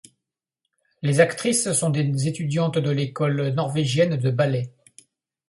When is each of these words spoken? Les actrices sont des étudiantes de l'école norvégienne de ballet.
Les 1.03 1.19
actrices 1.19 1.71
sont 1.73 1.91
des 1.91 2.27
étudiantes 2.27 2.79
de 2.79 2.89
l'école 2.89 3.49
norvégienne 3.49 4.17
de 4.17 4.31
ballet. 4.31 4.73